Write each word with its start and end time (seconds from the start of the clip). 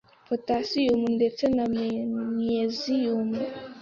potasiyumu 0.29 1.07
ndetse 1.17 1.43
na 1.55 1.65
manyeziyumu. 1.73 3.39